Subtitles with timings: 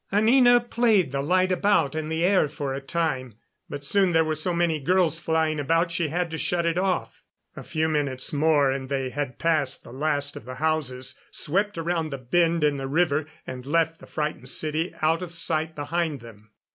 [0.11, 3.35] Anina played the light about in the air for a time,
[3.69, 7.21] but soon there were so many girls flying about she had to shut it off.
[7.55, 12.09] A few minutes more and they had passed the last of the houses, swept around
[12.09, 16.49] the bend in the river, and left the frightened city out of sight behind them.